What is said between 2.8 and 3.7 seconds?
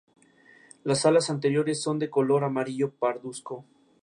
parduzco.